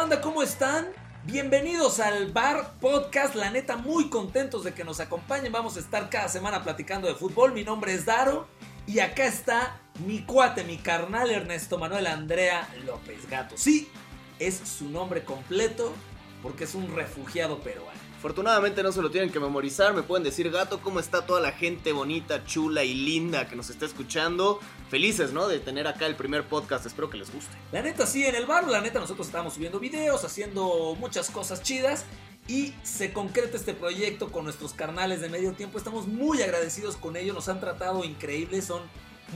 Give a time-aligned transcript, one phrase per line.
[0.00, 0.26] ¿Qué onda banda?
[0.26, 0.88] ¿Cómo están?
[1.24, 6.08] Bienvenidos al Bar Podcast, la neta muy contentos de que nos acompañen, vamos a estar
[6.08, 8.48] cada semana platicando de fútbol, mi nombre es Daro
[8.86, 13.58] y acá está mi cuate, mi carnal Ernesto Manuel Andrea López Gato.
[13.58, 13.90] Sí,
[14.38, 15.92] es su nombre completo
[16.42, 17.99] porque es un refugiado peruano.
[18.20, 21.52] Afortunadamente no se lo tienen que memorizar, me pueden decir gato, ¿cómo está toda la
[21.52, 24.60] gente bonita, chula y linda que nos está escuchando?
[24.90, 25.48] Felices, ¿no?
[25.48, 27.56] De tener acá el primer podcast, espero que les guste.
[27.72, 31.62] La neta sí, en el bar, la neta nosotros estamos subiendo videos, haciendo muchas cosas
[31.62, 32.04] chidas
[32.46, 35.78] y se concreta este proyecto con nuestros carnales de medio tiempo.
[35.78, 38.82] Estamos muy agradecidos con ellos, nos han tratado increíbles, son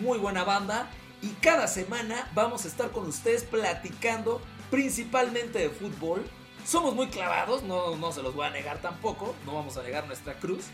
[0.03, 0.91] muy buena banda
[1.23, 6.23] y cada semana vamos a estar con ustedes platicando principalmente de fútbol
[6.65, 10.07] somos muy clavados, no, no se los voy a negar tampoco, no vamos a negar
[10.07, 10.67] nuestra cruz.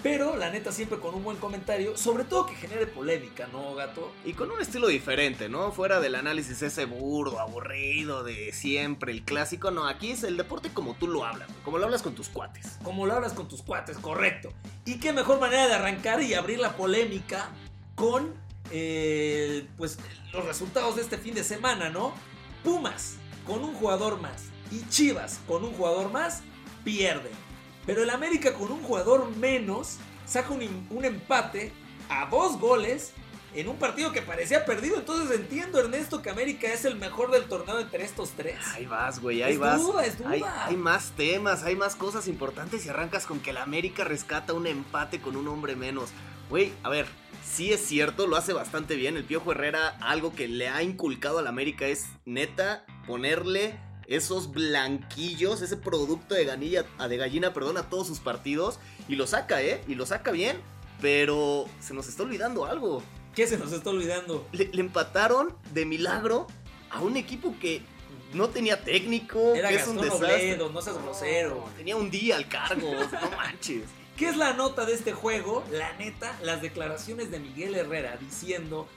[0.00, 4.12] Pero la neta siempre con un buen comentario, sobre todo que genere polémica, ¿no, gato?
[4.24, 5.72] Y con un estilo diferente, ¿no?
[5.72, 10.70] Fuera del análisis ese burdo, aburrido de siempre, el clásico, no, aquí es el deporte
[10.72, 12.78] como tú lo hablas, como lo hablas con tus cuates.
[12.84, 14.52] Como lo hablas con tus cuates, correcto.
[14.84, 17.50] Y qué mejor manera de arrancar y abrir la polémica
[17.96, 18.34] con,
[18.70, 19.98] eh, pues,
[20.32, 22.14] los resultados de este fin de semana, ¿no?
[22.62, 26.42] Pumas, con un jugador más y Chivas con un jugador más
[26.84, 27.32] pierden.
[27.86, 31.72] Pero el América con un jugador menos saca un, empate
[32.10, 33.12] a dos goles
[33.54, 34.98] en un partido que parecía perdido.
[34.98, 38.58] Entonces entiendo, Ernesto, que América es el mejor del torneo entre estos tres.
[38.74, 39.80] Ahí vas, güey, ahí es vas.
[39.80, 40.30] Duda, es duda.
[40.30, 44.52] Hay, hay, más temas, hay más cosas importantes y arrancas con que el América rescata
[44.52, 46.10] un empate con un hombre menos.
[46.50, 47.06] Güey, a ver,
[47.42, 49.16] sí es cierto, lo hace bastante bien.
[49.16, 53.78] El Piojo Herrera, algo que le ha inculcado al América es neta ponerle
[54.08, 58.80] esos blanquillos, ese producto de, ganilla, de gallina, perdón, a todos sus partidos.
[59.06, 59.82] Y lo saca, ¿eh?
[59.86, 60.60] Y lo saca bien.
[61.00, 63.02] Pero se nos está olvidando algo.
[63.34, 64.48] ¿Qué se nos está olvidando?
[64.50, 66.46] Le, empataron de milagro
[66.90, 67.82] a un equipo que
[68.32, 69.54] no tenía técnico.
[69.54, 71.68] Era que es un no seas grosero.
[71.76, 72.90] tenía un día al cargo,
[73.22, 73.84] no manches.
[74.16, 75.62] ¿Qué es la nota de este juego?
[75.70, 78.88] La neta, las declaraciones de Miguel Herrera diciendo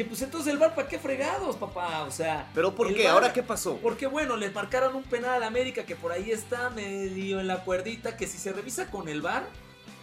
[0.00, 2.04] que pues entonces el bar, ¿para qué fregados, papá?
[2.04, 2.50] O sea.
[2.54, 3.06] ¿Pero por qué?
[3.06, 3.76] ¿Ahora qué pasó?
[3.82, 7.64] Porque bueno, le marcaron un penal a América que por ahí está medio en la
[7.64, 8.16] cuerdita.
[8.16, 9.46] Que si se revisa con el bar,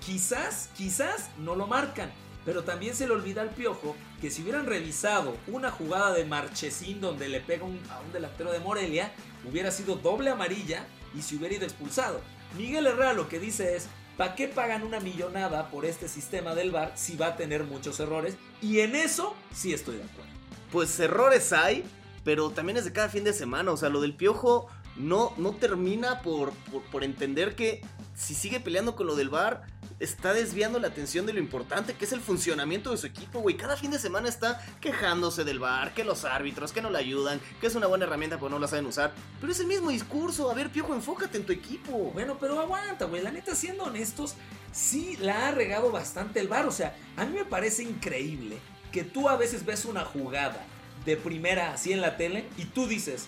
[0.05, 2.11] quizás, quizás no lo marcan.
[2.45, 7.01] Pero también se le olvida al piojo que si hubieran revisado una jugada de Marchesín
[7.01, 9.11] donde le pega a un delantero de Morelia,
[9.49, 10.85] hubiera sido doble amarilla
[11.17, 12.21] y se hubiera ido expulsado.
[12.55, 16.71] Miguel Herrera lo que dice es, ¿Para qué pagan una millonada por este sistema del
[16.71, 18.35] VAR si va a tener muchos errores?
[18.63, 20.31] Y en eso sí estoy de acuerdo.
[20.71, 21.83] Pues errores hay,
[22.23, 23.71] pero también es de cada fin de semana.
[23.71, 26.51] O sea, lo del piojo no, no termina por,
[26.91, 27.81] por, entender que
[28.15, 29.67] si sigue peleando con lo del VAR,
[29.99, 33.57] está desviando la atención de lo importante que es el funcionamiento de su equipo, güey.
[33.57, 37.39] Cada fin de semana está quejándose del bar, que los árbitros, que no le ayudan,
[37.59, 39.13] que es una buena herramienta pero no la saben usar.
[39.39, 40.51] Pero es el mismo discurso.
[40.51, 42.11] A ver, Piojo, enfócate en tu equipo.
[42.13, 43.21] Bueno, pero aguanta, güey.
[43.21, 44.35] La neta, siendo honestos,
[44.71, 46.65] sí la ha regado bastante el bar.
[46.65, 48.57] O sea, a mí me parece increíble
[48.91, 50.65] que tú a veces ves una jugada
[51.05, 53.27] de primera así en la tele y tú dices,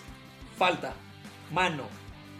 [0.56, 0.94] falta,
[1.52, 1.84] mano.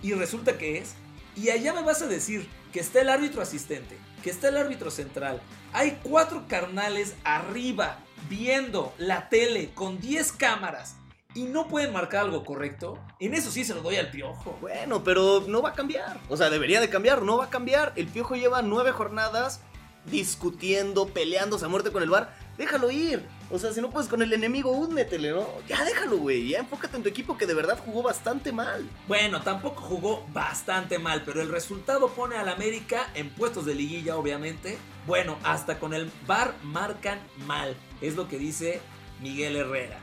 [0.03, 0.95] Y resulta que es.
[1.37, 4.91] Y allá me vas a decir que está el árbitro asistente, que está el árbitro
[4.91, 5.41] central.
[5.73, 7.99] Hay cuatro carnales arriba
[8.29, 10.97] viendo la tele con 10 cámaras
[11.35, 14.59] y no pueden marcar algo correcto, en eso sí se lo doy al piojo.
[14.61, 16.19] Bueno, pero no va a cambiar.
[16.29, 17.93] O sea, debería de cambiar, no va a cambiar.
[17.97, 19.61] El piojo lleva nueve jornadas
[20.07, 22.35] discutiendo, peleándose a muerte con el bar.
[22.61, 23.27] Déjalo ir.
[23.51, 25.49] O sea, si no puedes con el enemigo, únmetele, ¿no?
[25.67, 26.51] Ya déjalo, güey.
[26.51, 28.87] Ya enfócate en tu equipo que de verdad jugó bastante mal.
[29.09, 34.19] Bueno, tampoco jugó bastante mal, pero el resultado pone al América en puestos de liguilla,
[34.19, 34.77] obviamente.
[35.07, 37.75] Bueno, hasta con el bar marcan mal.
[38.03, 38.83] Es lo que dice
[39.23, 39.99] Miguel Herrera.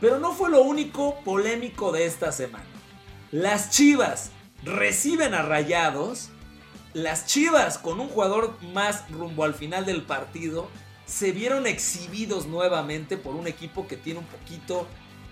[0.00, 2.66] Pero no fue lo único polémico de esta semana.
[3.30, 4.32] Las Chivas
[4.64, 6.30] reciben a Rayados.
[6.92, 10.68] Las Chivas con un jugador más rumbo al final del partido
[11.06, 14.86] se vieron exhibidos nuevamente por un equipo que tiene un poquito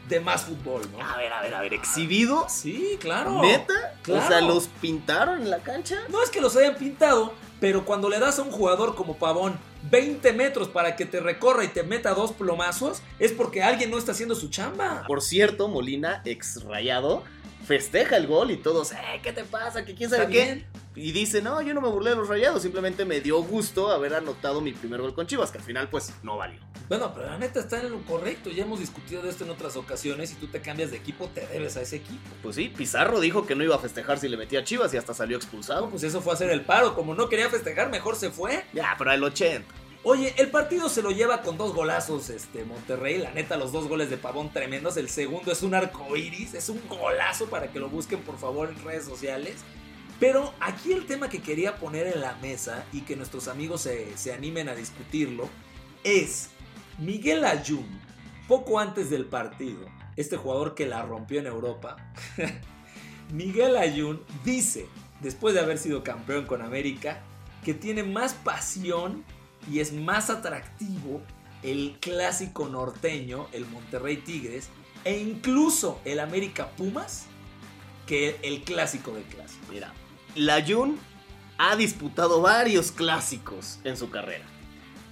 [0.08, 1.04] de más fútbol, ¿no?
[1.04, 2.46] A ver, a ver, a ver, ¿exhibido?
[2.48, 3.40] Sí, claro.
[3.40, 3.94] ¿Neta?
[4.08, 5.98] O sea, ¿los pintaron en la cancha?
[6.08, 9.58] No es que los hayan pintado, pero cuando le das a un jugador como Pavón
[9.90, 13.98] 20 metros para que te recorra y te meta dos plomazos, es porque alguien no
[13.98, 15.04] está haciendo su chamba.
[15.06, 17.24] Por cierto, Molina, ex rayado,
[17.64, 19.84] festeja el gol y todos, eh, ¿qué te pasa?
[19.84, 20.64] ¿Qué quién sabe qué?
[20.94, 24.14] Y dice, no, yo no me burlé de los rayados, simplemente me dio gusto haber
[24.14, 26.60] anotado mi primer gol con Chivas, que al final pues no valió.
[26.88, 29.76] Bueno, pero la neta está en lo correcto, ya hemos discutido de esto en otras
[29.76, 32.28] ocasiones, si tú te cambias de equipo, te debes a ese equipo.
[32.42, 34.98] Pues sí, Pizarro dijo que no iba a festejar si le metía a Chivas y
[34.98, 35.88] hasta salió expulsado.
[35.88, 38.62] pues eso fue hacer el paro, como no quería festejar, mejor se fue.
[38.74, 39.81] Ya, pero al 80.
[40.04, 43.18] Oye, el partido se lo lleva con dos golazos este Monterrey.
[43.18, 44.96] La neta, los dos goles de Pavón tremendos.
[44.96, 48.68] El segundo es un arco iris, es un golazo para que lo busquen por favor
[48.68, 49.56] en redes sociales.
[50.18, 54.16] Pero aquí el tema que quería poner en la mesa y que nuestros amigos se,
[54.16, 55.48] se animen a discutirlo
[56.02, 56.50] es
[56.98, 57.86] Miguel Ayun,
[58.48, 61.96] poco antes del partido, este jugador que la rompió en Europa,
[63.32, 64.86] Miguel Ayun dice,
[65.20, 67.22] después de haber sido campeón con América,
[67.64, 69.24] que tiene más pasión
[69.70, 71.22] y es más atractivo
[71.62, 74.68] el clásico norteño, el Monterrey Tigres,
[75.04, 77.26] e incluso el América Pumas,
[78.06, 79.64] que el clásico de clásico.
[79.70, 79.92] Mira,
[80.34, 80.98] la Jun
[81.58, 84.44] ha disputado varios clásicos en su carrera.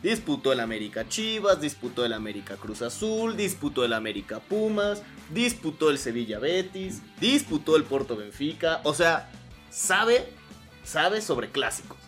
[0.02, 5.02] Disputó el América Chivas, disputó el América Cruz Azul, disputó el América Pumas,
[5.32, 8.80] disputó el Sevilla Betis, disputó el Porto Benfica.
[8.84, 9.30] O sea,
[9.70, 10.32] sabe,
[10.84, 11.98] sabe sobre clásicos.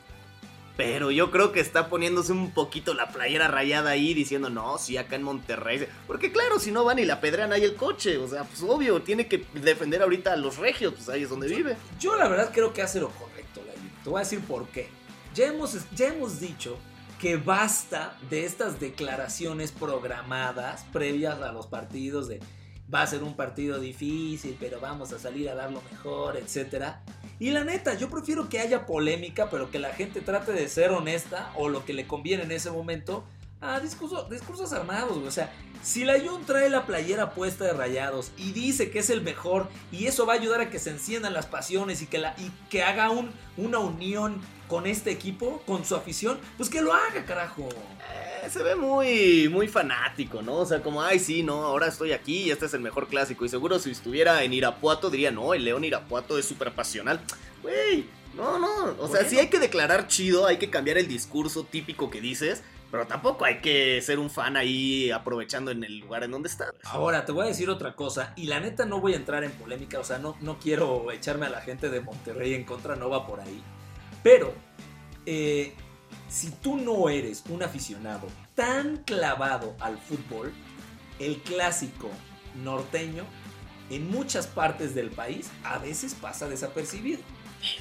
[0.76, 4.96] Pero yo creo que está poniéndose un poquito la playera rayada ahí diciendo, no, sí,
[4.96, 5.86] acá en Monterrey.
[6.06, 8.16] Porque claro, si no van y la pedrean ahí el coche.
[8.16, 11.48] O sea, pues obvio, tiene que defender ahorita a los regios, pues ahí es donde
[11.48, 11.76] vive.
[12.00, 13.60] Yo la verdad creo que hace lo correcto,
[14.02, 14.88] Te voy a decir por qué.
[15.34, 16.78] Ya hemos, ya hemos dicho
[17.20, 22.40] que basta de estas declaraciones programadas previas a los partidos de
[22.92, 26.96] va a ser un partido difícil, pero vamos a salir a dar lo mejor, etc.
[27.42, 30.92] Y la neta, yo prefiero que haya polémica, pero que la gente trate de ser
[30.92, 33.24] honesta o lo que le conviene en ese momento
[33.60, 35.52] a discursos, discursos armados, O sea,
[35.82, 39.68] si la Jun trae la playera puesta de rayados y dice que es el mejor
[39.90, 42.52] y eso va a ayudar a que se enciendan las pasiones y que, la, y
[42.70, 44.40] que haga un, una unión
[44.72, 47.68] con este equipo, con su afición, pues que lo haga, carajo.
[47.68, 50.54] Eh, se ve muy, muy fanático, ¿no?
[50.54, 53.44] O sea, como, ay, sí, no, ahora estoy aquí y este es el mejor clásico.
[53.44, 57.20] Y seguro si estuviera en Irapuato diría, no, el León Irapuato es súper pasional.
[57.60, 58.96] Güey, no, no.
[58.98, 62.62] O sea, sí hay que declarar chido, hay que cambiar el discurso típico que dices.
[62.90, 66.72] Pero tampoco hay que ser un fan ahí aprovechando en el lugar en donde está.
[66.84, 68.32] Ahora, te voy a decir otra cosa.
[68.36, 69.98] Y la neta no voy a entrar en polémica.
[69.98, 72.96] O sea, no, no quiero echarme a la gente de Monterrey en contra.
[72.96, 73.62] No va por ahí.
[74.22, 74.54] Pero,
[75.26, 75.74] eh,
[76.28, 80.52] si tú no eres un aficionado tan clavado al fútbol,
[81.18, 82.10] el clásico
[82.62, 83.24] norteño
[83.90, 87.20] en muchas partes del país a veces pasa desapercibido.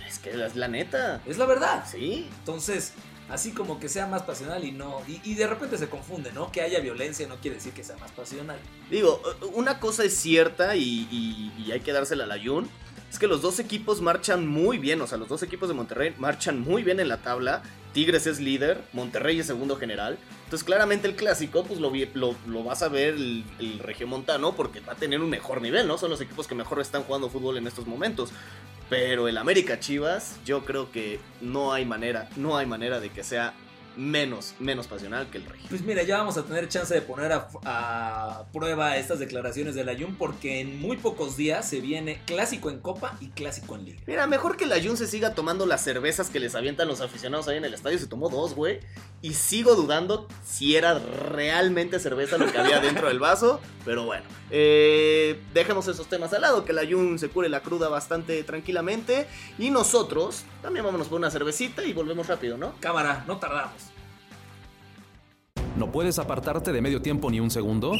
[0.07, 1.21] Es que es la neta.
[1.25, 1.85] Es la verdad.
[1.89, 2.29] Sí.
[2.39, 2.93] Entonces,
[3.29, 5.01] así como que sea más pasional y no.
[5.07, 6.51] Y, de repente se confunde, ¿no?
[6.51, 8.59] Que haya violencia no quiere decir que sea más pasional.
[8.89, 9.21] Digo,
[9.53, 11.07] una cosa es cierta y,
[11.57, 12.69] y hay que dársela a la Jun
[13.11, 16.15] es que los dos equipos marchan muy bien, o sea, los dos equipos de Monterrey
[16.17, 17.61] marchan muy bien en la tabla.
[17.91, 20.17] Tigres es líder, Monterrey es segundo general.
[20.45, 21.91] Entonces, claramente el clásico, pues lo,
[22.47, 25.97] lo, vas a ver el, el regiomontano porque va a tener un mejor nivel, ¿no?
[25.97, 28.29] Son los equipos que mejor están jugando fútbol en estos momentos.
[28.89, 33.25] Pero el América Chivas, yo creo que no hay manera, no hay manera de que
[33.25, 33.53] sea
[33.95, 35.61] menos, menos pasional que el Rey.
[35.69, 40.15] Pues mira, ya vamos a tener chance de poner a, prueba estas declaraciones del Ayun
[40.15, 44.01] porque en muy pocos días se viene clásico en Copa y clásico en Liga.
[44.07, 47.47] Mira, mejor que el Ayun se siga tomando las cervezas que les avientan los aficionados
[47.47, 47.97] ahí en el estadio.
[47.97, 48.79] Se tomó dos, güey.
[49.21, 53.59] Y sigo dudando si era realmente cerveza lo que había dentro del vaso.
[53.85, 57.89] Pero bueno, eh, dejemos esos temas al lado, que el Ayun se cure la cruda
[57.89, 59.27] bastante tranquilamente.
[59.57, 62.73] Y nosotros también vámonos por una cervecita y volvemos rápido, ¿no?
[62.79, 63.80] Cámara, no tardamos.
[65.81, 67.93] ¿No puedes apartarte de medio tiempo ni un segundo?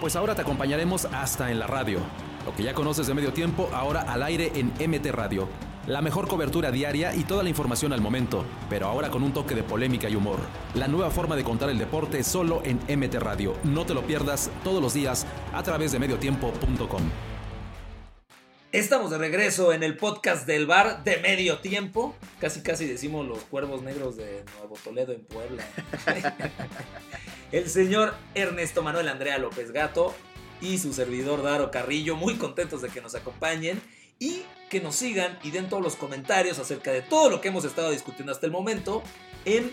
[0.00, 1.98] Pues ahora te acompañaremos hasta en la radio.
[2.46, 5.46] Lo que ya conoces de medio tiempo, ahora al aire en MT Radio.
[5.86, 9.54] La mejor cobertura diaria y toda la información al momento, pero ahora con un toque
[9.54, 10.38] de polémica y humor.
[10.74, 13.52] La nueva forma de contar el deporte solo en MT Radio.
[13.62, 17.02] No te lo pierdas todos los días a través de mediotiempo.com.
[18.70, 22.14] Estamos de regreso en el podcast del bar de medio tiempo.
[22.38, 25.64] Casi casi decimos los cuervos negros de Nuevo Toledo en Puebla.
[27.52, 30.14] el señor Ernesto Manuel Andrea López Gato
[30.60, 33.80] y su servidor Daro Carrillo, muy contentos de que nos acompañen
[34.18, 37.64] y que nos sigan y den todos los comentarios acerca de todo lo que hemos
[37.64, 39.02] estado discutiendo hasta el momento
[39.46, 39.72] en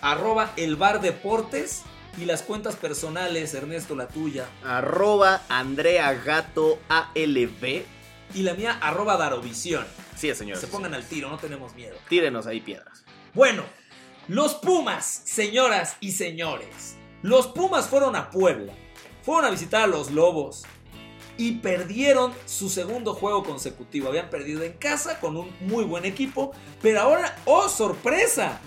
[0.00, 1.82] arroba el bar deportes
[2.16, 4.48] y las cuentas personales, Ernesto, la tuya.
[4.64, 7.84] Arroba Andrea Gato ALB
[8.34, 9.86] y la mía arroba Darovisión.
[10.16, 10.58] Sí, señor.
[10.58, 11.96] Se pongan al tiro, no tenemos miedo.
[12.08, 13.04] Tírenos ahí piedras.
[13.34, 13.64] Bueno,
[14.28, 16.96] los Pumas, señoras y señores.
[17.22, 18.74] Los Pumas fueron a Puebla.
[19.22, 20.64] Fueron a visitar a los Lobos.
[21.36, 24.08] Y perdieron su segundo juego consecutivo.
[24.08, 26.52] Habían perdido en casa con un muy buen equipo.
[26.82, 28.60] Pero ahora, ¡oh sorpresa!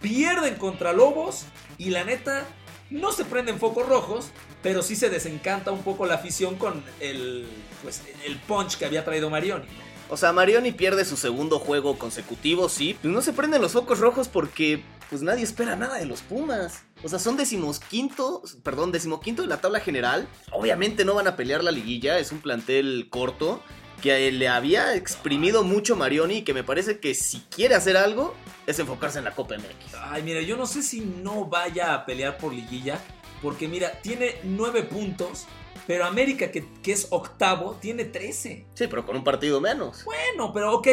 [0.00, 1.46] Pierden contra Lobos.
[1.78, 2.46] Y la neta,
[2.90, 4.30] no se prenden focos rojos
[4.62, 7.46] pero sí se desencanta un poco la afición con el,
[7.82, 9.66] pues, el punch que había traído Marioni.
[10.08, 12.98] O sea, Marioni pierde su segundo juego consecutivo, sí.
[13.02, 16.84] No se prenden los focos rojos porque pues nadie espera nada de los Pumas.
[17.02, 20.26] O sea, son decimosquinto, perdón, decimoquinto de la tabla general.
[20.50, 23.62] Obviamente no van a pelear la liguilla, es un plantel corto
[24.02, 28.34] que le había exprimido mucho Marioni y que me parece que si quiere hacer algo
[28.66, 29.94] es enfocarse en la Copa MX.
[30.00, 32.98] Ay, mira, yo no sé si no vaya a pelear por liguilla,
[33.40, 35.46] porque mira, tiene nueve puntos,
[35.86, 38.66] pero América, que, que es octavo, tiene 13.
[38.74, 40.04] Sí, pero con un partido menos.
[40.04, 40.88] Bueno, pero ok,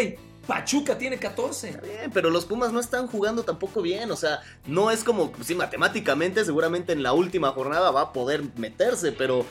[0.49, 1.69] Pachuca tiene 14.
[1.69, 4.09] Está bien, pero los Pumas no están jugando tampoco bien.
[4.11, 8.43] O sea, no es como, sí, matemáticamente, seguramente en la última jornada va a poder
[8.55, 9.45] meterse, pero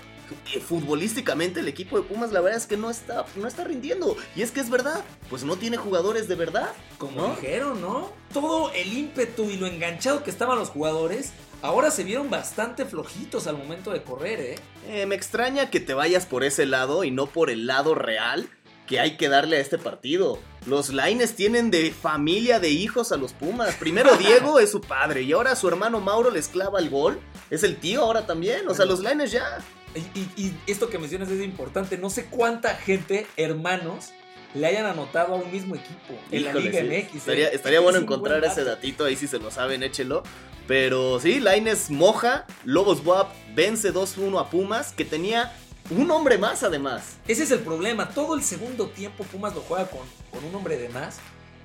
[0.52, 4.16] eh, futbolísticamente el equipo de Pumas la verdad es que no está, no está rindiendo.
[4.35, 6.71] Y es que es verdad, pues no tiene jugadores de verdad.
[6.99, 7.28] Como ¿no?
[7.37, 8.11] dijeron, ¿no?
[8.33, 13.46] Todo el ímpetu y lo enganchado que estaban los jugadores, ahora se vieron bastante flojitos
[13.46, 14.54] al momento de correr, ¿eh?
[14.88, 18.48] Eh, me extraña que te vayas por ese lado y no por el lado real
[18.86, 20.38] que hay que darle a este partido.
[20.66, 23.74] Los Laines tienen de familia de hijos a los Pumas.
[23.74, 27.20] Primero Diego es su padre y ahora su hermano Mauro les clava el gol.
[27.50, 28.66] Es el tío ahora también.
[28.68, 29.58] O sea, los Laines ya.
[29.94, 31.98] Y, y- y esto que mencionas es importante.
[31.98, 34.10] No sé cuánta gente, hermanos,
[34.55, 36.87] le hayan anotado a un mismo equipo en la Liga sí.
[36.87, 36.93] MX.
[36.93, 37.11] ¿eh?
[37.17, 40.23] Estaría, estaría Es bueno encontrar ese datito ahí si se lo saben, échelo.
[40.67, 45.52] Pero sí, Laines moja, Lobos WAP vence 2-1 a Pumas, que tenía
[45.90, 47.17] un hombre más además.
[47.26, 48.11] Ese es el problema.
[48.11, 50.00] Todo el segundo tiempo Pumas lo juega con,
[50.31, 51.19] con un hombre de más.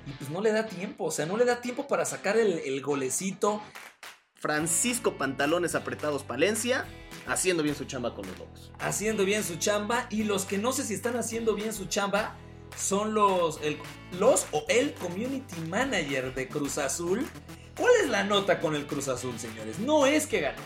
[0.06, 1.04] Y pues no le da tiempo.
[1.04, 3.60] O sea, no le da tiempo para sacar el, el golecito.
[4.34, 6.84] Francisco Pantalones Apretados Palencia,
[7.26, 8.72] haciendo bien su chamba con los Lobos.
[8.78, 12.36] haciendo bien su chamba y los que no sé si están haciendo bien su chamba
[12.76, 13.78] son los, el-
[14.18, 17.26] los o el community manager de Cruz Azul.
[17.76, 19.78] ¿Cuál es la nota con el Cruz Azul, señores?
[19.80, 20.62] No es que ganó,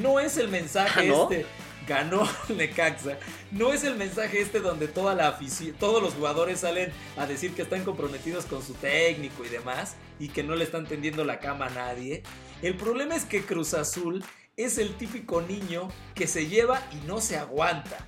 [0.00, 1.46] no es el mensaje este.
[1.88, 3.18] Ganó Necaxa.
[3.50, 7.54] No es el mensaje este donde toda la afición, todos los jugadores salen a decir
[7.54, 11.40] que están comprometidos con su técnico y demás y que no le están tendiendo la
[11.40, 12.22] cama a nadie.
[12.60, 14.22] El problema es que Cruz Azul
[14.56, 18.06] es el típico niño que se lleva y no se aguanta.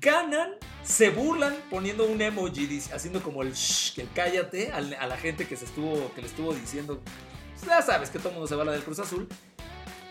[0.00, 0.52] Ganan,
[0.82, 5.46] se burlan poniendo un emoji haciendo como el shh, que el cállate a la gente
[5.46, 7.00] que se estuvo que le estuvo diciendo.
[7.54, 9.28] Pues Ya sabes que todo mundo se va a la del Cruz Azul.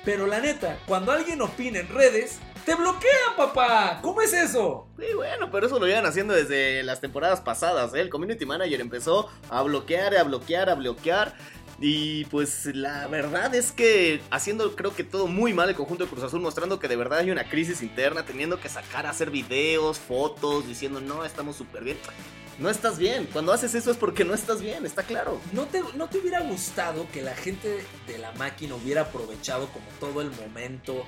[0.04, 4.00] Pero la neta, cuando alguien opina en redes, te bloquean, papá.
[4.02, 4.88] ¿Cómo es eso?
[4.98, 7.94] Sí, bueno, pero eso lo llevan haciendo desde las temporadas pasadas.
[7.94, 8.02] ¿eh?
[8.02, 11.34] El community manager empezó a bloquear, a bloquear, a bloquear.
[11.80, 16.10] Y pues la verdad es que haciendo creo que todo muy mal el conjunto de
[16.10, 20.00] Cruz Azul, mostrando que de verdad hay una crisis interna, teniendo que sacar hacer videos,
[20.00, 21.98] fotos, diciendo no, estamos súper bien.
[22.58, 23.28] No estás bien.
[23.32, 25.40] Cuando haces eso es porque no estás bien, está claro.
[25.54, 29.86] ¿No te, ¿No te hubiera gustado que la gente de la máquina hubiera aprovechado como
[30.00, 31.06] todo el momento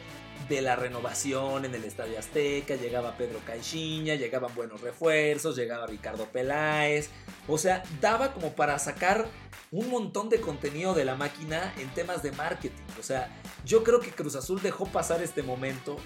[0.49, 2.75] de la renovación en el Estadio Azteca?
[2.75, 7.09] Llegaba Pedro Caixinha, llegaban buenos refuerzos, llegaba Ricardo Peláez.
[7.47, 9.27] O sea, daba como para sacar
[9.71, 12.83] un montón de contenido de la máquina en temas de marketing.
[12.99, 13.29] O sea,
[13.65, 15.97] yo creo que Cruz Azul dejó pasar este momento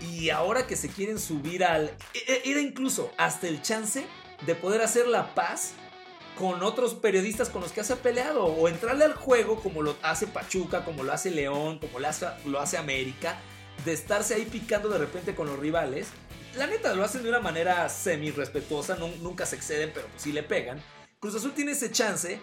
[0.00, 1.90] y ahora que se quieren subir al...
[2.14, 4.04] e- e- Era incluso hasta el chance
[4.46, 5.74] de poder hacer la paz
[6.38, 9.94] con otros periodistas con los que se ha peleado o entrarle al juego como lo
[10.02, 13.38] hace Pachuca, como lo hace León, como lo hace, lo hace América,
[13.84, 16.08] de estarse ahí picando de repente con los rivales.
[16.56, 20.32] La neta lo hacen de una manera semi respetuosa, nunca se exceden, pero pues sí
[20.32, 20.82] le pegan.
[21.20, 22.40] Cruz Azul tiene ese chance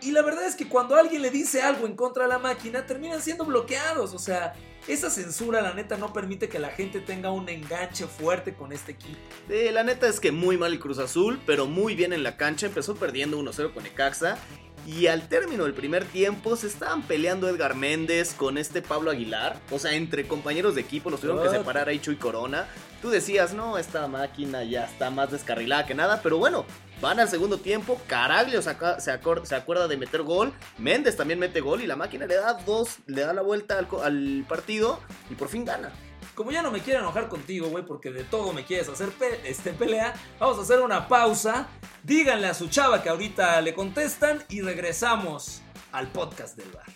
[0.00, 2.86] y la verdad es que cuando alguien le dice algo en contra de la máquina,
[2.86, 4.14] terminan siendo bloqueados.
[4.14, 4.54] O sea,
[4.88, 8.92] esa censura, la neta, no permite que la gente tenga un enganche fuerte con este
[8.92, 9.20] equipo.
[9.48, 12.66] La neta es que muy mal Cruz Azul, pero muy bien en la cancha.
[12.66, 14.38] Empezó perdiendo 1-0 con Necaxa.
[14.86, 19.60] Y al término del primer tiempo se estaban peleando Edgar Méndez con este Pablo Aguilar.
[19.70, 22.66] O sea, entre compañeros de equipo los tuvieron que separar ahí Chuy Corona.
[23.00, 26.20] Tú decías, no, esta máquina ya está más descarrilada que nada.
[26.22, 26.64] Pero bueno,
[27.00, 28.00] van al segundo tiempo.
[28.08, 30.52] Caraglio se, acor- se acuerda de meter gol.
[30.78, 31.80] Méndez también mete gol.
[31.82, 34.98] Y la máquina le da dos, le da la vuelta al, co- al partido.
[35.30, 35.90] Y por fin gana.
[36.34, 39.40] Como ya no me quiero enojar contigo, güey, porque de todo me quieres hacer pe-
[39.44, 41.68] este, pelea, vamos a hacer una pausa.
[42.02, 45.60] Díganle a su chava que ahorita le contestan y regresamos
[45.92, 46.86] al podcast del bar.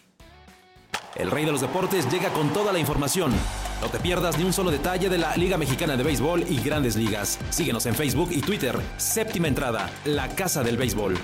[1.14, 3.32] El rey de los deportes llega con toda la información.
[3.80, 6.96] No te pierdas ni un solo detalle de la Liga Mexicana de Béisbol y Grandes
[6.96, 7.38] Ligas.
[7.50, 8.78] Síguenos en Facebook y Twitter.
[8.96, 11.14] Séptima entrada, la Casa del Béisbol.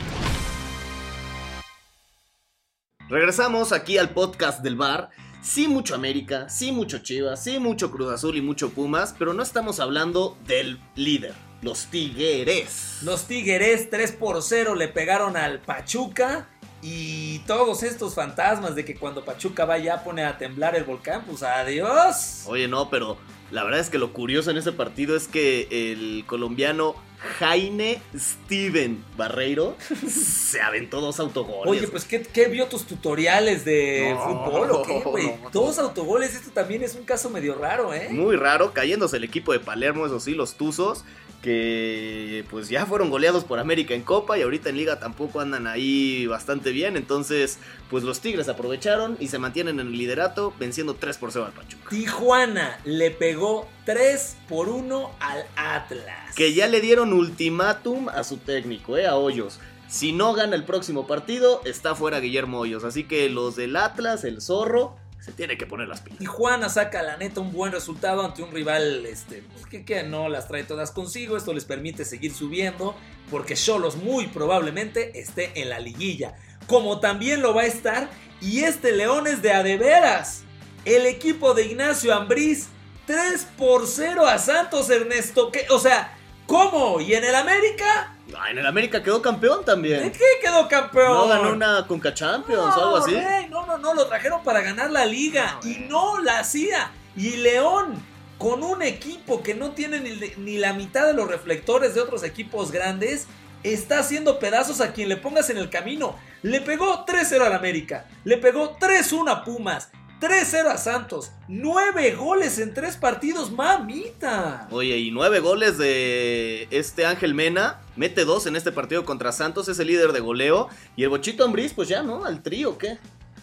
[3.08, 5.10] Regresamos aquí al podcast del bar.
[5.42, 9.42] Sí mucho América, sí mucho Chivas, sí mucho Cruz Azul y mucho Pumas, pero no
[9.42, 13.00] estamos hablando del líder, los Tigres.
[13.02, 16.48] Los Tigres 3 por 0 le pegaron al Pachuca.
[16.80, 21.24] Y todos estos fantasmas de que cuando Pachuca va ya pone a temblar el volcán,
[21.26, 22.44] pues adiós.
[22.46, 23.18] Oye, no, pero
[23.50, 26.94] la verdad es que lo curioso en ese partido es que el colombiano
[27.38, 29.76] Jaime Steven Barreiro
[30.08, 31.66] se aventó dos autogoles.
[31.66, 35.26] Oye, pues, ¿qué, qué vio tus tutoriales de No, fútbol o qué, güey?
[35.42, 35.50] no.
[35.52, 38.08] Dos autogoles, esto también es un caso medio raro, ¿eh?
[38.10, 41.04] Muy raro, cayéndose el equipo de Palermo, eso sí, los Tuzos,
[41.42, 45.66] que pues ya fueron goleados por América en Copa y ahorita en Liga tampoco andan
[45.66, 46.96] ahí bastante bien.
[46.96, 47.58] Entonces,
[47.90, 51.52] pues los Tigres aprovecharon y se mantienen en el liderato, venciendo 3 por 0 al
[51.52, 51.90] Pachuca.
[51.90, 56.34] Tijuana le pegó 3 por 1 al Atlas.
[56.36, 59.58] Que ya le dieron ultimátum a su técnico, eh, a Hoyos.
[59.88, 62.84] Si no gana el próximo partido, está fuera Guillermo Hoyos.
[62.84, 66.18] Así que los del Atlas, el zorro, se tiene que poner las pilas.
[66.18, 70.28] Tijuana saca la neta un buen resultado ante un rival este, pues, que, que no
[70.28, 71.36] las trae todas consigo.
[71.36, 72.96] Esto les permite seguir subiendo
[73.30, 76.34] porque Cholos muy probablemente esté en la liguilla.
[76.66, 78.10] Como también lo va a estar
[78.40, 80.42] y este León es de adeveras.
[80.84, 82.66] El equipo de Ignacio Ambriz
[83.06, 85.52] 3 por 0 a Santos Ernesto.
[85.52, 85.66] ¿Qué?
[85.70, 87.00] O sea, ¿cómo?
[87.00, 88.14] ¿Y en el América?
[88.38, 90.12] Ah, en el América quedó campeón ¿De también.
[90.12, 91.12] qué quedó campeón?
[91.12, 93.14] No ganó una Conca Champions o algo así.
[93.14, 95.88] rey, no, no, no, lo trajeron para ganar la liga No, y güey.
[95.88, 96.90] no la hacía.
[97.16, 98.02] Y León,
[98.38, 102.22] con un equipo que no tiene ni, ni la mitad de los reflectores de otros
[102.24, 103.26] equipos grandes,
[103.62, 106.16] está haciendo pedazos a quien le pongas en el camino.
[106.42, 109.90] Le pegó 3-0 al América, le pegó 3-1 a Pumas,
[110.22, 114.68] 3-0 a Santos, 9 goles en 3 partidos, mamita.
[114.70, 117.80] Oye, y nueve goles de este Ángel Mena.
[117.96, 120.68] Mete dos en este partido contra Santos, es el líder de goleo.
[120.94, 122.24] Y el Bochito Ambriz, pues ya, ¿no?
[122.24, 122.98] Al trío, ¿qué?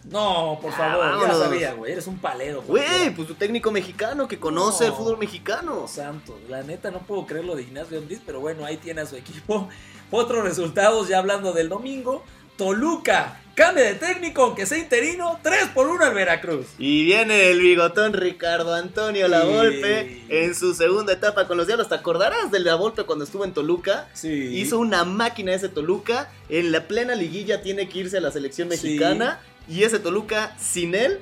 [0.05, 1.39] No, por Ah, favor, ya vámonos.
[1.39, 2.61] sabía, güey, eres un palero.
[2.61, 3.15] Güey, cualquiera.
[3.15, 5.85] pues tu técnico mexicano que conoce el fútbol mexicano.
[5.89, 9.05] Santo, la neta no puedo creer lo de Ignacio Ambriz, pero bueno, ahí tiene a
[9.05, 9.67] su equipo.
[10.11, 12.23] Otros resultados, ya hablando del domingo.
[12.59, 16.65] Toluca, cambia de técnico, aunque sea interino, 3 por 1 al Veracruz.
[16.77, 19.47] Y viene el bigotón Ricardo Antonio La Sí.
[19.47, 21.87] Volpe en su segunda etapa con los Diablos.
[21.87, 24.09] ¿Te acordarás del La Volpe cuando estuvo en Toluca?
[24.11, 24.59] Sí.
[24.59, 26.29] Hizo una máquina ese Toluca.
[26.49, 29.39] En la plena liguilla tiene que irse a la selección mexicana.
[29.69, 31.19] Y ese Toluca, sin él,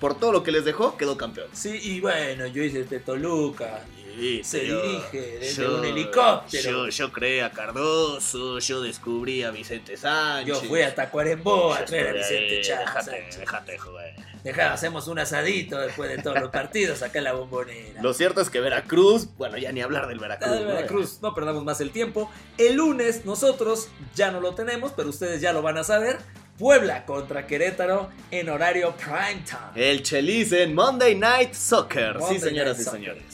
[0.00, 1.46] por todo lo que les dejó, quedó campeón.
[1.54, 3.80] Sí, y bueno, yo hice de Toluca.
[4.18, 6.70] Sí, Se yo- dirige desde yo- un helicóptero.
[6.70, 10.46] Yo, yo creé a Cardoso, yo descubrí a Vicente Sánchez.
[10.46, 13.38] Yo fui a Tacuarembó a traer a Vicente Chávez.
[13.38, 14.14] Déjate, joder.
[14.44, 18.02] Dejá, hacemos un asadito después de todos los partidos acá en la bombonera.
[18.02, 20.50] Lo cierto es que Veracruz, bueno, ya ni hablar del Veracruz.
[20.52, 20.60] Ah.
[20.64, 22.30] Veracruz, no perdamos más el tiempo.
[22.58, 26.18] El lunes nosotros ya no lo tenemos, pero ustedes ya lo van a saber.
[26.58, 29.90] Puebla contra Querétaro en horario prime time.
[29.90, 32.18] El Chelis en Monday Night Soccer.
[32.18, 33.00] Monday sí, señoras Night y Soccer.
[33.00, 33.24] señores.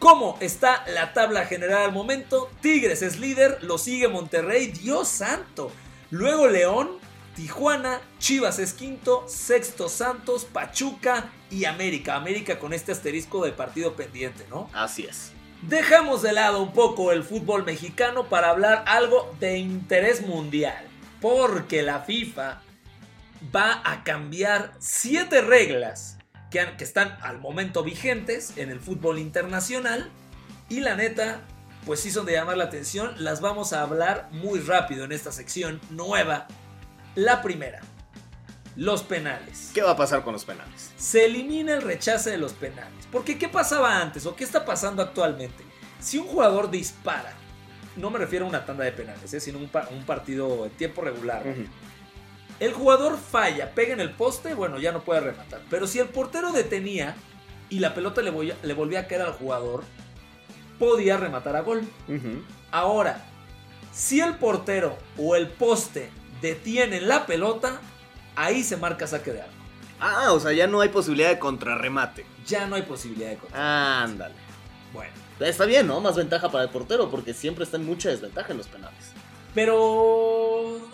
[0.00, 2.50] ¿Cómo está la tabla general al momento?
[2.62, 5.70] Tigres es líder, lo sigue Monterrey, Dios santo.
[6.10, 6.92] Luego León,
[7.36, 12.14] Tijuana, Chivas es quinto, sexto Santos, Pachuca y América.
[12.14, 14.70] América con este asterisco de partido pendiente, ¿no?
[14.72, 15.32] Así es.
[15.60, 20.82] Dejamos de lado un poco el fútbol mexicano para hablar algo de interés mundial.
[21.20, 22.62] Porque la FIFA
[23.54, 26.16] va a cambiar siete reglas
[26.50, 30.10] que, han- que están al momento vigentes en el fútbol internacional.
[30.68, 31.40] Y la neta,
[31.86, 33.12] pues sí son de llamar la atención.
[33.18, 36.46] Las vamos a hablar muy rápido en esta sección nueva.
[37.16, 37.80] La primera,
[38.76, 40.92] los penales ¿Qué va a pasar con los penales?
[40.96, 43.06] se elimina el rechace de los penales.
[43.10, 45.64] Porque ¿qué pasaba antes o qué está pasando actualmente?
[45.98, 47.32] Si un jugador dispara,
[47.96, 49.40] no me refiero a una tanda de penales, ¿eh?
[49.40, 51.42] sino un, pa- un partido en tiempo regular.
[52.60, 55.60] El jugador falla, pega en el poste, bueno, ya no puede rematar.
[55.70, 57.16] Pero si el portero detenía
[57.70, 59.82] y la pelota le, volvía- le volvía a caer al jugador,
[60.78, 61.82] podía rematar a gol.
[62.70, 63.24] Ahora,
[63.92, 66.10] si el portero o el poste
[66.42, 67.80] detienen la pelota,
[68.36, 69.52] ahí se marca saque de arco.
[69.98, 72.24] Ah, o sea, ya no hay posibilidad de contrarremate.
[72.46, 74.02] Ya no hay posibilidad de contra.
[74.02, 74.34] Ándale.
[74.92, 75.12] Bueno.
[75.40, 76.00] Está bien, ¿no?
[76.00, 79.12] Más ventaja para el portero porque siempre está en mucha desventaja en los penales.
[79.54, 80.49] Pero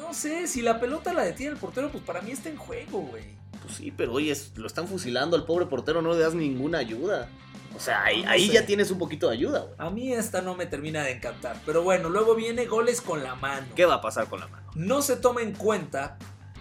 [0.06, 3.00] no sé, si la pelota la detiene el portero, pues para mí está en juego,
[3.00, 3.24] güey.
[3.62, 7.28] Pues sí, pero oye, lo están fusilando al pobre portero, no le das ninguna ayuda.
[7.74, 8.54] O sea, ahí, No ahí sé.
[8.54, 9.74] ya tienes un poquito de ayuda, güey.
[9.78, 11.60] A mí esta no me termina de encantar.
[11.66, 13.66] Pero bueno, luego viene goles con la mano.
[13.74, 14.70] ¿Qué va a pasar con la mano?
[14.74, 16.16] No se toma en cuenta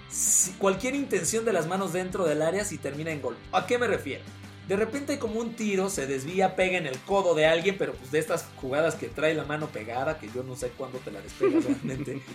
[0.09, 3.37] si- cualquier intención de las manos dentro del área si termina en gol.
[3.53, 4.23] ¿A qué me refiero?
[4.67, 7.93] De repente hay como un tiro, se desvía, pega en el codo de alguien, pero
[7.93, 11.11] pues de estas jugadas que trae la mano pegada, que yo no sé cuándo te
[11.11, 12.21] la despegas realmente.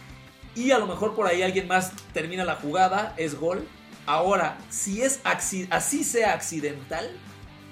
[0.54, 3.66] Y a lo mejor por ahí alguien más termina la jugada, es gol.
[4.06, 7.08] Ahora, si es así sea accidental,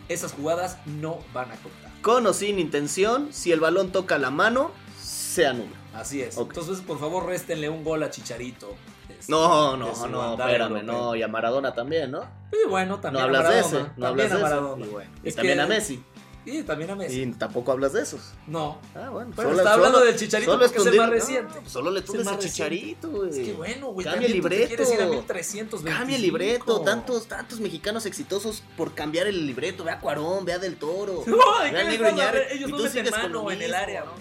[0.08, 1.90] esas jugadas no van a contar.
[2.02, 5.76] Con o sin intención, si el balón toca la mano, se anula.
[5.94, 6.36] Así es.
[6.38, 8.74] Entonces, por favor, réstenle un gol a Chicharito.
[9.08, 12.20] este, No, no, no, espérame, no, y a Maradona también, ¿no?
[12.52, 14.54] Y bueno, No también hablas a de ese, no hablas de ese.
[14.86, 16.04] Y, bueno, y Es también que- a Messi.
[16.50, 17.22] Y también a Messi.
[17.22, 18.20] Y tampoco hablas de esos.
[18.46, 18.78] No.
[18.94, 19.32] Ah, bueno.
[19.36, 21.54] Bueno, está hablando del Chicharito porque es el más escondí- reciente.
[21.54, 22.52] no, pues solo le Es el tumbes más reciente.
[22.54, 23.30] Chicharito, güey.
[23.30, 24.04] Es que bueno, güey.
[24.06, 24.68] Cambia el libreto.
[24.68, 25.98] quieres ir a 1325.
[25.98, 26.80] Cambia el libreto.
[26.80, 29.84] Tantos, tantos mexicanos exitosos por cambiar el libreto.
[29.84, 31.24] Ve a Cuarón, ve a Del Toro.
[31.26, 32.08] No, ¿de ve al Negro
[32.50, 34.04] Ellos no meten mano en el área.
[34.04, 34.12] ¿no?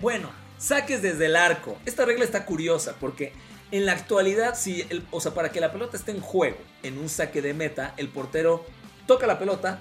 [0.00, 1.76] Bueno, saques desde el arco.
[1.84, 3.32] Esta regla está curiosa porque
[3.70, 6.98] en la actualidad, si el, o sea, para que la pelota esté en juego en
[6.98, 8.64] un saque de meta, el portero
[9.06, 9.80] toca la pelota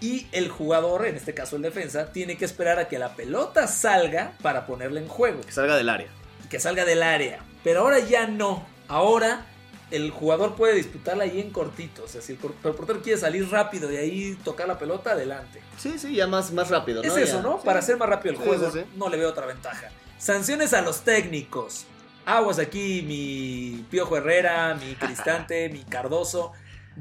[0.00, 3.66] y el jugador, en este caso el defensa, tiene que esperar a que la pelota
[3.66, 6.08] salga para ponerla en juego, Que salga del área.
[6.50, 7.40] que salga del área.
[7.64, 8.64] Pero ahora ya no.
[8.86, 9.44] Ahora
[9.90, 12.04] el jugador puede disputarla ahí en cortito.
[12.04, 15.60] O sea, si el, portero quiere salir rápido de ahí tocar la pelota, adelante.
[15.78, 17.08] Sí, sí, ya más, más rápido, ¿no?
[17.08, 17.58] Es eso, Ya, ¿no?
[17.58, 17.62] sí.
[17.64, 18.80] Para hacer más rápido el Sí, juego, sí.
[18.96, 19.88] no le veo otra ventaja.
[20.18, 21.86] Sanciones a los técnicos.
[22.26, 26.52] Aguas aquí, mi Piojo Herrera, mi Cristante, mi Cardoso.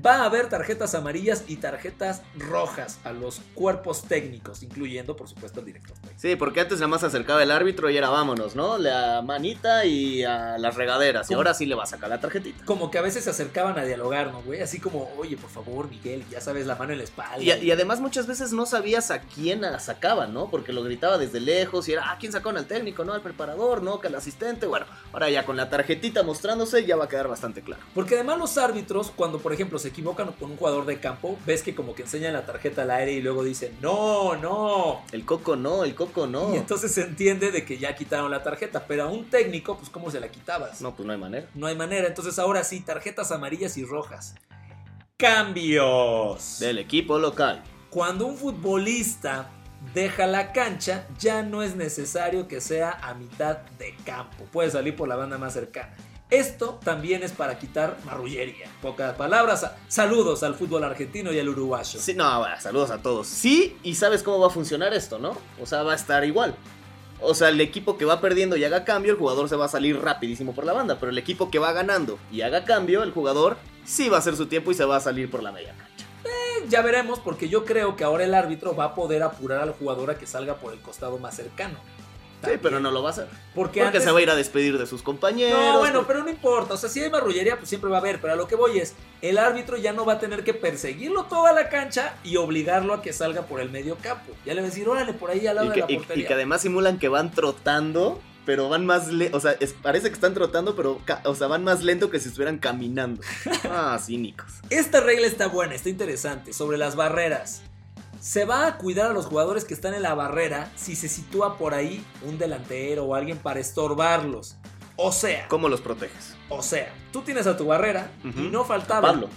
[0.05, 5.59] Va a haber tarjetas amarillas y tarjetas rojas a los cuerpos técnicos, incluyendo, por supuesto,
[5.59, 6.19] el director técnico.
[6.19, 8.77] Sí, porque antes nada más se acercaba el árbitro y era vámonos, ¿no?
[8.77, 11.31] La manita y a las regaderas.
[11.31, 12.65] Y ahora sí le va a sacar la tarjetita.
[12.65, 14.61] Como que a veces se acercaban a dialogar, ¿no, güey?
[14.61, 17.41] Así como, oye, por favor, Miguel, ya sabes, la mano en la espalda.
[17.41, 20.49] Y, y además muchas veces no sabías a quién la sacaban, ¿no?
[20.49, 23.03] Porque lo gritaba desde lejos y era, ah, ¿quién sacó al técnico?
[23.03, 24.65] No, al preparador, no, que al asistente.
[24.65, 27.83] Bueno, ahora ya con la tarjetita mostrándose ya va a quedar bastante claro.
[27.93, 31.63] Porque además los árbitros, cuando por ejemplo se equivocan con un jugador de campo, ves
[31.63, 35.01] que como que enseñan la tarjeta al aire y luego dicen, no, no.
[35.11, 36.53] El coco no, el coco no.
[36.53, 39.89] Y entonces se entiende de que ya quitaron la tarjeta, pero a un técnico, pues
[39.89, 40.81] ¿cómo se la quitabas?
[40.81, 41.47] No, pues no hay manera.
[41.55, 44.35] No hay manera, entonces ahora sí, tarjetas amarillas y rojas.
[45.17, 46.59] Cambios.
[46.59, 47.63] Del equipo local.
[47.89, 49.49] Cuando un futbolista
[49.93, 54.45] deja la cancha, ya no es necesario que sea a mitad de campo.
[54.51, 55.95] Puede salir por la banda más cercana.
[56.29, 58.69] Esto también es para quitar marrullería.
[58.81, 59.65] Pocas palabras.
[59.87, 61.99] Saludos al fútbol argentino y al uruguayo.
[62.01, 63.27] Sí, no, bueno, saludos a todos.
[63.27, 65.37] Sí, y sabes cómo va a funcionar esto, ¿no?
[65.61, 66.53] O sea, va a estar igual.
[67.21, 69.69] O sea, el equipo que va perdiendo y haga cambio, el jugador se va a
[69.69, 70.97] salir rapidísimo por la banda.
[70.99, 74.35] Pero el equipo que va ganando y haga cambio, el jugador sí va a hacer
[74.35, 76.05] su tiempo y se va a salir por la media cancha.
[76.67, 80.11] Ya veremos, porque yo creo que ahora el árbitro va a poder apurar al jugador
[80.11, 81.79] a que salga por el costado más cercano.
[82.45, 83.25] Sí, pero no lo va a hacer.
[83.25, 85.59] Porque, Porque antes- se va a ir a despedir de sus compañeros.
[85.59, 86.75] No, bueno, porque- pero no importa.
[86.75, 88.21] O sea, si hay marrullería, pues siempre va a haber.
[88.21, 91.23] Pero a lo que voy es, el árbitro ya no va a tener que perseguirlo
[91.25, 94.33] toda la cancha y obligarlo a que salga por el medio campo.
[94.45, 95.93] Ya le va a decir, órale, por ahí al lado Y de que, la y-
[95.93, 96.27] y portería.
[96.27, 99.35] que además simulan que van trotando, pero van más lento.
[99.35, 102.27] O sea, es- parece que están trotando, pero o sea, van más lento que si
[102.29, 103.21] estuvieran caminando.
[103.69, 104.45] Ah, cínicos.
[104.69, 106.53] Esta regla está buena, está interesante.
[106.53, 107.63] Sobre las barreras.
[108.19, 111.57] Se va a cuidar a los jugadores que están en la barrera si se sitúa
[111.57, 114.57] por ahí un delantero o alguien para estorbarlos.
[114.95, 116.35] O sea, ¿Cómo los proteges?
[116.49, 119.29] o sea, tú tienes a tu barrera y no faltaba Pablo.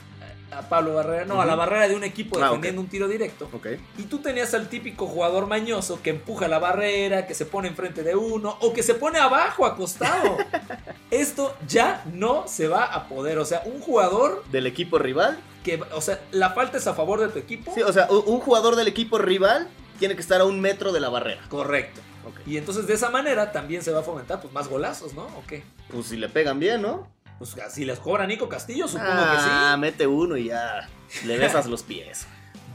[0.52, 3.48] A Pablo Barrera, no, a la barrera de un equipo Ah, defendiendo un tiro directo.
[3.52, 3.68] Ok.
[3.98, 8.02] Y tú tenías al típico jugador mañoso que empuja la barrera, que se pone enfrente
[8.02, 10.36] de uno o que se pone abajo acostado.
[11.10, 13.38] Esto ya no se va a poder.
[13.38, 15.38] O sea, un jugador Del equipo rival.
[15.64, 17.72] que, o sea, la falta es a favor de tu equipo.
[17.74, 21.00] Sí, o sea, un jugador del equipo rival tiene que estar a un metro de
[21.00, 21.42] la barrera.
[21.48, 22.00] Correcto.
[22.46, 25.22] Y entonces de esa manera también se va a fomentar pues más golazos, ¿no?
[25.22, 25.62] ¿O qué?
[25.90, 27.08] Pues si le pegan bien, ¿no?
[27.40, 29.80] Pues si les cobra Nico Castillo, supongo ah, que sí.
[29.80, 30.86] mete uno y ya
[31.24, 32.26] le besas los pies.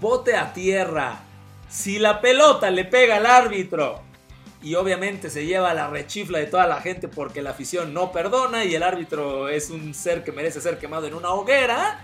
[0.01, 1.19] Bote a tierra.
[1.69, 4.01] Si la pelota le pega al árbitro
[4.63, 8.65] y obviamente se lleva la rechifla de toda la gente porque la afición no perdona
[8.65, 11.99] y el árbitro es un ser que merece ser quemado en una hoguera,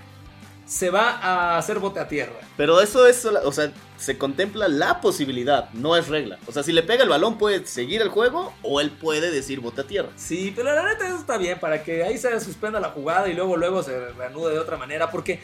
[0.71, 2.39] se va a hacer bote a tierra.
[2.55, 6.39] Pero eso es, o sea, se contempla la posibilidad, no es regla.
[6.47, 9.59] O sea, si le pega el balón puede seguir el juego o él puede decir
[9.59, 10.07] bote a tierra.
[10.15, 13.33] Sí, pero la neta eso está bien para que ahí se suspenda la jugada y
[13.33, 15.41] luego luego se reanude de otra manera porque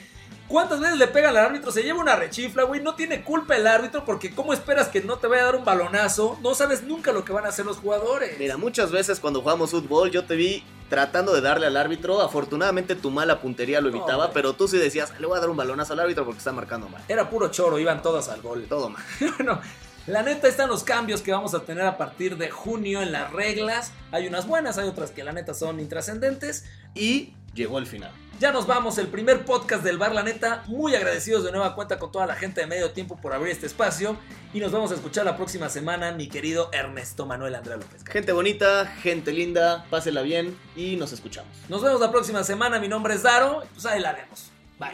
[0.48, 1.74] ¿Cuántas veces le pegan al árbitro?
[1.74, 2.82] Se lleva una rechifla, güey.
[2.82, 5.66] No tiene culpa el árbitro porque ¿cómo esperas que no te vaya a dar un
[5.66, 6.40] balonazo?
[6.42, 8.40] No sabes nunca lo que van a hacer los jugadores.
[8.40, 12.22] Mira, muchas veces cuando jugamos fútbol yo te vi tratando de darle al árbitro.
[12.22, 15.58] Afortunadamente tu mala puntería lo evitaba, pero tú sí decías, le voy a dar un
[15.58, 17.04] balonazo al árbitro porque está marcando mal.
[17.08, 18.66] Era puro choro, iban todas al gol.
[18.68, 19.04] Todo mal.
[19.38, 19.62] Bueno,
[20.08, 23.32] la neta están los cambios que vamos a tener a partir de junio en las
[23.32, 23.92] reglas.
[24.12, 26.66] Hay unas buenas, hay otras que la neta son intrascendentes.
[26.96, 28.12] Y llegó el final.
[28.40, 30.64] Ya nos vamos, el primer podcast del bar, la neta.
[30.68, 33.66] Muy agradecidos de nueva cuenta con toda la gente de medio tiempo por abrir este
[33.66, 34.16] espacio.
[34.54, 38.04] Y nos vamos a escuchar la próxima semana, mi querido Ernesto Manuel Andrea López.
[38.06, 41.52] Gente bonita, gente linda, pásela bien y nos escuchamos.
[41.68, 42.80] Nos vemos la próxima semana.
[42.80, 43.64] Mi nombre es Daro.
[43.74, 44.52] Pues ahí la vemos.
[44.78, 44.94] Bye.